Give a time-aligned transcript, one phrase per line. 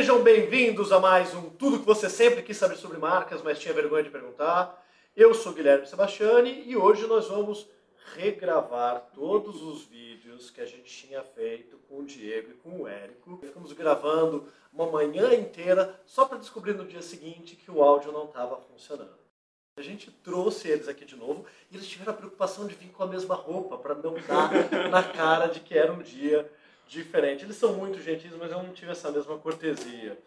[0.00, 3.74] Sejam bem-vindos a mais um Tudo que você sempre quis saber sobre marcas, mas tinha
[3.74, 4.82] vergonha de perguntar.
[5.14, 7.68] Eu sou Guilherme Sebastiani e hoje nós vamos
[8.14, 12.88] regravar todos os vídeos que a gente tinha feito com o Diego e com o
[12.88, 13.40] Érico.
[13.42, 18.24] Ficamos gravando uma manhã inteira só para descobrir no dia seguinte que o áudio não
[18.24, 19.20] estava funcionando.
[19.76, 23.02] A gente trouxe eles aqui de novo e eles tiveram a preocupação de vir com
[23.02, 24.50] a mesma roupa para não dar
[24.88, 26.50] na cara de que era um dia
[26.90, 27.44] diferente.
[27.44, 30.18] Eles são muito gentis, mas eu não tive essa mesma cortesia.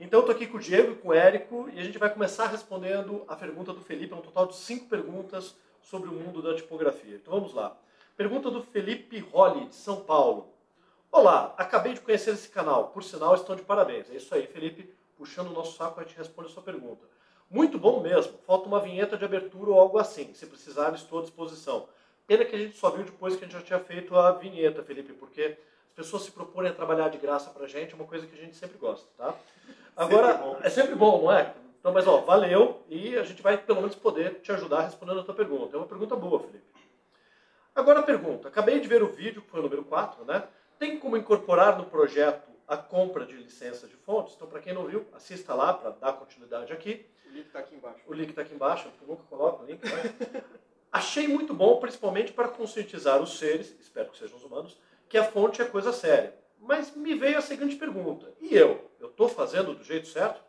[0.00, 2.48] Então, estou aqui com o Diego e com o Érico e a gente vai começar
[2.48, 6.54] respondendo a pergunta do Felipe, é um total de cinco perguntas sobre o mundo da
[6.54, 7.16] tipografia.
[7.16, 7.76] Então, vamos lá.
[8.16, 10.52] Pergunta do Felipe Rolli, de São Paulo.
[11.10, 14.10] Olá, acabei de conhecer esse canal, por sinal estão de parabéns.
[14.10, 17.06] É isso aí, Felipe, puxando o nosso saco, a gente responde a sua pergunta.
[17.48, 21.22] Muito bom mesmo, falta uma vinheta de abertura ou algo assim, se precisar estou à
[21.22, 21.88] disposição.
[22.26, 24.82] Pena que a gente só viu depois que a gente já tinha feito a vinheta,
[24.82, 25.56] Felipe, porque
[25.98, 28.54] pessoas se proporem a trabalhar de graça pra gente, é uma coisa que a gente
[28.54, 29.34] sempre gosta, tá?
[29.96, 31.52] Agora, sempre é sempre bom, não é?
[31.80, 35.24] Então, mas ó, valeu e a gente vai pelo menos poder te ajudar respondendo a
[35.24, 35.76] tua pergunta.
[35.76, 36.64] É uma pergunta boa, Felipe.
[37.74, 38.46] Agora a pergunta.
[38.46, 40.44] Acabei de ver o vídeo, que foi o número 4, né?
[40.78, 44.34] Tem como incorporar no projeto a compra de licença de fontes?
[44.36, 47.04] Então, para quem não viu, assista lá para dar continuidade aqui.
[47.26, 48.00] O link está aqui embaixo.
[48.06, 50.42] O link está aqui embaixo, eu nunca coloco o link, né?
[50.92, 54.76] Achei muito bom, principalmente para conscientizar os seres, espero que sejam os humanos,
[55.08, 56.34] que a fonte é coisa séria.
[56.60, 58.90] Mas me veio a seguinte pergunta: e eu?
[59.00, 60.40] Eu estou fazendo do jeito certo?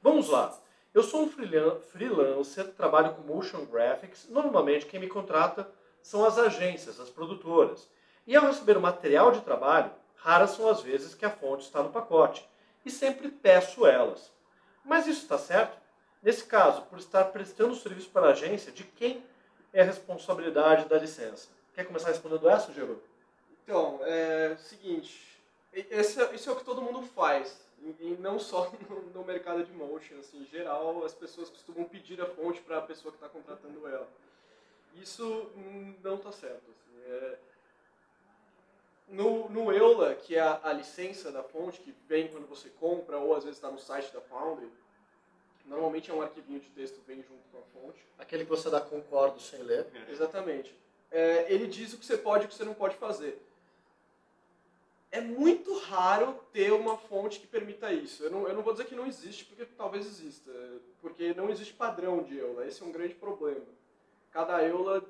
[0.00, 0.58] Vamos lá.
[0.92, 4.28] Eu sou um freelancer, trabalho com motion graphics.
[4.28, 5.70] Normalmente quem me contrata
[6.02, 7.88] são as agências, as produtoras.
[8.26, 11.82] E ao receber o material de trabalho, raras são as vezes que a fonte está
[11.82, 12.46] no pacote.
[12.84, 14.30] E sempre peço elas.
[14.84, 15.78] Mas isso está certo?
[16.22, 19.24] Nesse caso, por estar prestando serviço para a agência, de quem
[19.72, 21.48] é a responsabilidade da licença?
[21.74, 23.00] Quer começar respondendo essa, Diego?
[23.64, 25.32] Então, é o seguinte,
[25.72, 27.64] esse, é, isso é o que todo mundo faz,
[28.00, 32.20] e não só no, no, mercado de motion, assim, em geral as pessoas costumam pedir
[32.20, 34.08] a fonte para a pessoa que está contratando ela.
[34.94, 35.50] Isso
[36.02, 36.70] não está certo.
[36.70, 37.38] Assim, é...
[39.08, 43.16] no, no EULA, que é a, a, licença da fonte, que vem quando você compra,
[43.18, 44.68] ou às vezes está no site da Foundry,
[45.64, 48.06] normalmente é um arquivinho de texto que vem junto com a fonte.
[48.18, 49.86] Aquele que você dá concordo sem ler.
[50.10, 50.76] Exatamente.
[51.10, 53.40] É, ele diz o que você pode e o que você não pode fazer
[55.12, 58.24] é muito raro ter uma fonte que permita isso.
[58.24, 60.50] Eu não, eu não vou dizer que não existe, porque talvez exista,
[61.02, 63.66] porque não existe padrão de EULA, esse é um grande problema.
[64.30, 65.04] Cada EULA,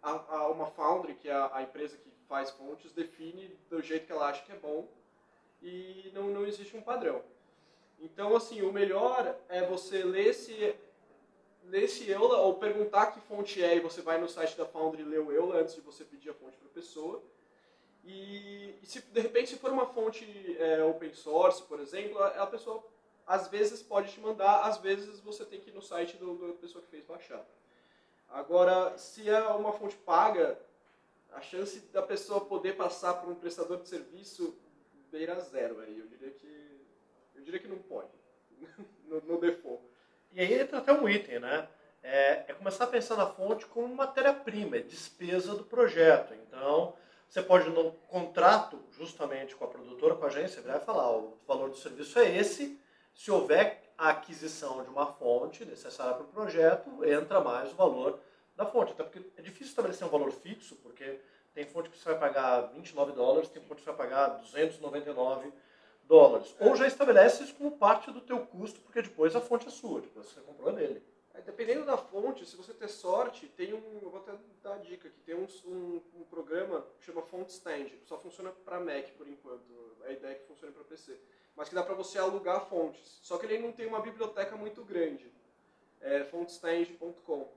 [0.00, 4.06] a, a uma Foundry, que é a, a, empresa que faz fontes, define do jeito
[4.06, 4.86] que ela acha que é bom,
[5.60, 7.20] e não, não existe um padrão.
[7.98, 10.76] Então, assim, o melhor é você ler esse,
[11.64, 15.02] ler esse EULA, ou perguntar que fonte é, e você vai no site da Foundry
[15.02, 17.20] lê o EULA antes de você pedir a fonte para a pessoa,
[18.04, 20.24] e, e, se de repente se for uma fonte
[20.58, 22.84] é, open source, por exemplo, a, a, pessoa
[23.26, 26.82] às vezes pode te mandar, às vezes você tem que ir no site da pessoa
[26.82, 27.44] que fez baixar.
[28.28, 30.58] Agora, se é uma fonte paga,
[31.32, 34.58] a chance da pessoa poder passar por um prestador de serviço
[35.10, 35.98] beira zero aí.
[35.98, 36.80] Eu diria que
[37.34, 38.10] eu diria que não pode
[39.06, 39.82] no, no default.
[40.32, 41.68] E aí entra até um item, né?
[42.02, 46.34] É, é começar a pensar na fonte como matéria-prima, é despesa do projeto.
[46.34, 46.96] Então,
[47.30, 51.70] você pode, no contrato, justamente com a produtora, com a agência, e falar: o valor
[51.70, 52.76] do serviço é esse.
[53.14, 58.18] Se houver a aquisição de uma fonte necessária para o projeto, entra mais o valor
[58.56, 58.90] da fonte.
[58.92, 61.20] Até porque é difícil estabelecer um valor fixo, porque
[61.54, 65.52] tem fonte que você vai pagar 29 dólares, tem fonte que você vai pagar 299
[66.08, 66.52] dólares.
[66.58, 70.00] Ou já estabelece isso como parte do teu custo, porque depois a fonte é sua,
[70.00, 71.00] depois você comprou dele.
[71.40, 73.98] É, dependendo da fonte, se você ter sorte, tem um.
[74.02, 77.48] Eu vou até dar a dica aqui: tem um, um, um programa que chama Font
[77.48, 77.88] Stand.
[78.04, 79.64] Só funciona para Mac por enquanto.
[80.04, 81.18] A ideia é que funcione para PC.
[81.56, 83.18] Mas que dá para você alugar fontes.
[83.22, 85.30] Só que ele não tem uma biblioteca muito grande.
[86.00, 87.48] É fontstand.com.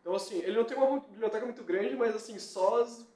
[0.00, 3.06] Então, assim, ele não tem uma biblioteca muito grande, mas assim, só as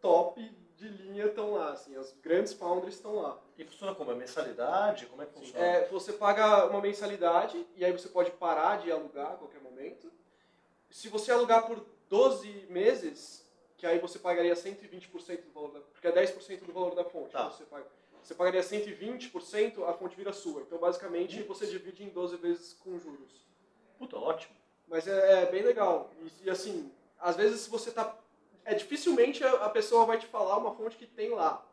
[0.00, 0.40] top
[0.76, 3.40] de linha estão lá, assim, as grandes foundries estão lá.
[3.56, 4.12] E funciona como?
[4.12, 5.06] É mensalidade?
[5.06, 5.64] Como é que funciona?
[5.64, 10.10] É, você paga uma mensalidade e aí você pode parar de alugar a qualquer momento.
[10.90, 13.46] Se você alugar por 12 meses,
[13.76, 17.30] que aí você pagaria 120% do valor da, porque é 10% do valor da fonte.
[17.30, 17.48] Tá.
[17.50, 17.86] Você, paga,
[18.22, 20.62] você pagaria 120%, a fonte vira sua.
[20.62, 21.46] Então, basicamente, Ups.
[21.46, 23.46] você divide em 12 vezes com juros.
[23.98, 24.54] Puta, ótimo.
[24.88, 26.10] Mas é, é bem legal.
[26.20, 28.16] E, e, assim, às vezes se você está
[28.66, 31.64] é dificilmente a, pessoa vai te falar uma fonte que tem lá.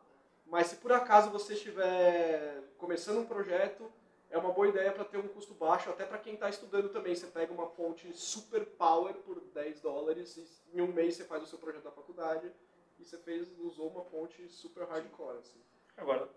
[0.46, 3.90] Mas se por acaso você estiver começando um projeto,
[4.30, 7.14] é uma boa ideia para ter um custo baixo, até para quem está estudando também.
[7.14, 11.42] Você pega uma fonte super power por 10 dólares e em um mês você faz
[11.42, 12.50] o seu projeto da faculdade
[12.98, 15.38] e você fez, usou uma fonte super hardcore.
[15.38, 15.60] Assim.
[15.96, 16.28] Agora,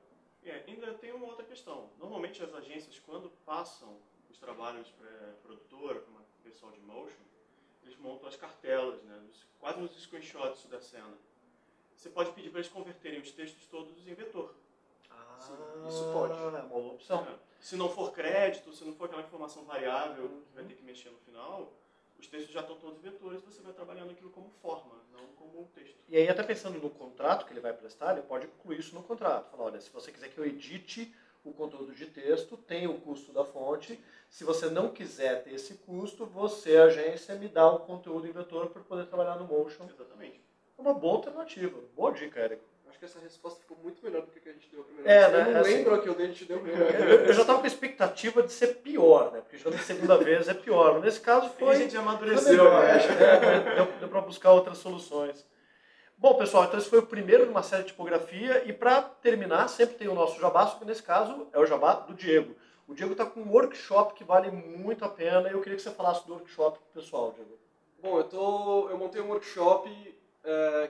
[0.44, 1.89] É, ainda tem uma outra questão.
[2.00, 4.00] Normalmente as agências, quando passam
[4.30, 5.09] os trabalhos para
[5.44, 7.21] produtora, para o pessoal de motion,
[7.87, 9.19] eles montam as cartelas, né,
[9.59, 11.13] quase nos screenshots da cena.
[11.95, 14.53] Você pode pedir para eles converterem os textos todos em vetor.
[15.09, 16.33] Ah, Sim, isso pode.
[16.33, 17.25] É uma boa opção.
[17.25, 17.35] É.
[17.59, 21.09] Se não for crédito, se não for aquela informação variável que vai ter que mexer
[21.09, 21.73] no final,
[22.19, 25.61] os textos já estão todos em vetores, você vai trabalhando aquilo como forma, não como
[25.61, 25.97] um texto.
[26.07, 29.01] E aí, até pensando no contrato que ele vai prestar, ele pode incluir isso no
[29.03, 29.49] contrato.
[29.49, 31.13] Falar, olha, se você quiser que eu edite
[31.49, 33.99] o conteúdo de texto, tem o custo da fonte.
[34.29, 38.67] Se você não quiser ter esse custo, você, agência, me dá o conteúdo em vetor
[38.67, 39.85] para poder trabalhar no Motion.
[39.85, 40.41] Exatamente.
[40.77, 41.79] É uma boa alternativa.
[41.95, 42.63] Boa dica, Érico.
[42.89, 44.83] Acho que essa resposta ficou muito melhor do que a que a gente deu a
[44.83, 45.31] primeira É, vez.
[45.33, 45.39] né?
[45.49, 46.94] Eu não Assim- lembro a que o dele te deu primeiro.
[46.94, 49.41] Eu, eu já estava com a expectativa de ser pior, né?
[49.41, 50.94] Porque já na segunda vez é pior.
[50.95, 51.75] Mas Nesse caso E a foi.
[51.75, 53.73] gente foi amadureceu, né?
[53.75, 55.45] Deu, deu para buscar outras soluções.
[56.19, 58.63] Bom, pessoal, então esse foi o primeiro de uma série de tipografia.
[58.67, 62.13] E para terminar, sempre tem o nosso jabá, que nesse caso é o jabá do
[62.15, 62.55] Diego.
[62.87, 65.47] O Diego está com um workshop que vale muito a pena.
[65.47, 67.51] e Eu queria que você falasse do workshop pro pessoal, Diego.
[68.01, 70.89] Bom, eu, tô, eu montei um workshop é,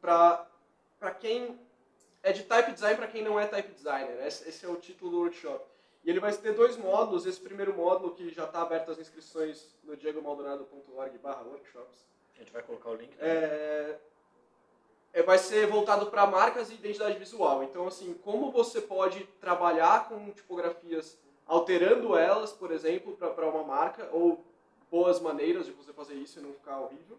[0.00, 0.46] para
[1.18, 1.58] quem
[2.22, 4.26] é de type design para quem não é type designer.
[4.26, 5.62] Esse, esse é o título do workshop.
[6.04, 7.26] E ele vai ter dois módulos.
[7.26, 12.50] Esse primeiro módulo, que já está aberto as inscrições no diegomaldonado.org barra workshops, A gente
[12.52, 13.14] vai colocar o link.
[13.20, 13.98] é,
[15.12, 17.62] é, vai ser voltado para marcas e identidade visual.
[17.62, 24.08] Então, assim, como você pode trabalhar com tipografias alterando elas, por exemplo, para uma marca,
[24.12, 24.44] ou
[24.90, 27.18] boas maneiras de você fazer isso e não ficar horrível.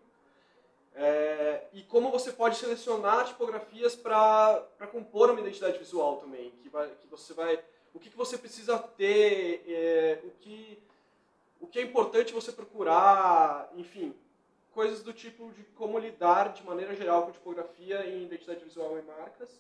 [0.96, 6.90] É, e como você pode selecionar tipografias para compor uma identidade visual também, que, vai,
[6.90, 7.60] que você vai,
[7.94, 10.80] o que, que você precisa ter, é, o, que,
[11.60, 14.14] o que é importante você procurar, enfim,
[14.74, 19.02] coisas do tipo de como lidar de maneira geral com tipografia em identidade visual em
[19.02, 19.60] marcas,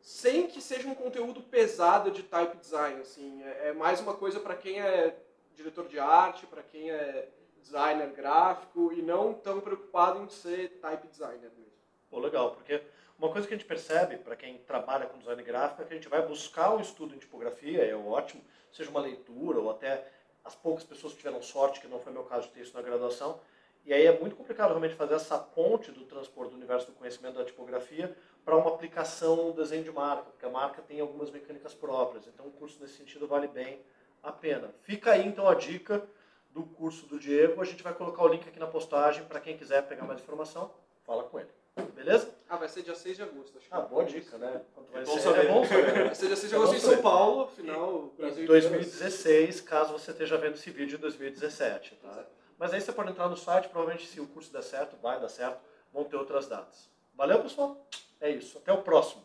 [0.00, 4.40] sem que seja um conteúdo pesado de type design, assim, é, é mais uma coisa
[4.40, 5.16] para quem é
[5.54, 7.28] diretor de arte, para quem é
[7.60, 11.72] designer gráfico e não tão preocupado em ser type designer mesmo.
[12.08, 12.82] Pô, legal, porque
[13.18, 15.96] uma coisa que a gente percebe para quem trabalha com design gráfico é que a
[15.96, 18.42] gente vai buscar um estudo em tipografia, é ótimo,
[18.72, 20.06] seja uma leitura ou até
[20.42, 22.82] as poucas pessoas que tiveram sorte, que não foi meu caso de ter isso na
[22.82, 23.38] graduação,
[23.84, 27.36] e aí é muito complicado realmente fazer essa ponte do transporte do universo do conhecimento
[27.38, 31.74] da tipografia para uma aplicação no desenho de marca, porque a marca tem algumas mecânicas
[31.74, 33.80] próprias, então um curso nesse sentido vale bem
[34.22, 34.70] a pena.
[34.82, 36.02] Fica aí então a dica
[36.50, 39.56] do curso do Diego, a gente vai colocar o link aqui na postagem para quem
[39.56, 40.70] quiser pegar mais informação,
[41.04, 41.48] fala com ele.
[41.94, 42.28] Beleza?
[42.48, 44.60] Ah, vai ser dia 6 de agosto, acho que Ah, boa dica, né?
[44.74, 45.46] Quanto vai É bom ser, saber.
[45.46, 45.94] é bom saber.
[46.06, 46.80] Vai ser dia 6 de É agosto em.
[46.80, 51.94] São Paulo, afinal, o Em Brasil 2016, caso você esteja vendo esse vídeo em 2017,
[52.02, 52.08] tá?
[52.10, 52.30] Exato.
[52.60, 55.30] Mas aí você pode entrar no site, provavelmente se o curso der certo, vai dar
[55.30, 55.58] certo,
[55.94, 56.90] vão ter outras datas.
[57.14, 57.88] Valeu, pessoal?
[58.20, 58.58] É isso.
[58.58, 59.22] Até o próximo.